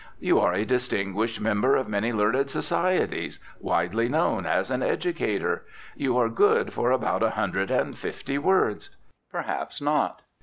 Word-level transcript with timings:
You 0.19 0.39
are 0.39 0.53
a 0.55 0.65
distinguished 0.65 1.39
member 1.39 1.75
of 1.75 1.87
many 1.87 2.11
learned 2.11 2.49
societies, 2.49 3.37
widely 3.59 4.09
known 4.09 4.47
as 4.47 4.71
an 4.71 4.81
educator. 4.81 5.63
You 5.95 6.17
are 6.17 6.27
good 6.27 6.73
for 6.73 6.89
about 6.89 7.21
a 7.21 7.29
hundred 7.29 7.69
and 7.69 7.95
fifty 7.95 8.39
words. 8.39 8.89
Perhaps 9.31 9.79
not. 9.79 10.23